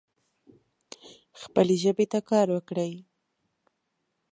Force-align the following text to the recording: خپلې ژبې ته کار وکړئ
خپلې 1.41 1.75
ژبې 1.83 2.05
ته 2.11 2.19
کار 2.29 2.47
وکړئ 2.55 2.93